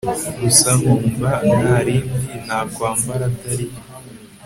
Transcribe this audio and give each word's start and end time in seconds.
gusa 0.41 0.69
nkumva 0.79 1.29
ntarindi 1.53 2.35
nakwambara 2.45 3.23
atari 3.31 3.65
ryo 3.69 3.79